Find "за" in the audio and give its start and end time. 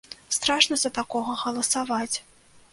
0.83-0.91